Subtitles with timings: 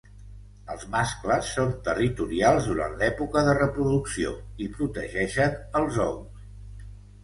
[0.75, 4.35] Els mascles són territorials durant l'època de reproducció
[4.69, 6.47] i protegeixen els ous.